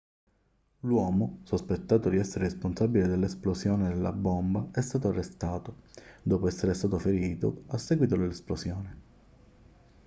l'uomo 0.79 1.37
sospettato 1.43 2.09
di 2.09 2.17
essere 2.17 2.45
il 2.45 2.51
responsabile 2.53 3.05
dell'esplosione 3.07 3.89
della 3.89 4.11
bomba 4.11 4.67
è 4.71 4.81
stato 4.81 5.09
arrestato 5.09 5.83
dopo 6.23 6.47
essere 6.47 6.73
stato 6.73 6.97
ferito 6.97 7.65
a 7.67 7.77
seguito 7.77 8.17
dell'esplosione 8.17 8.99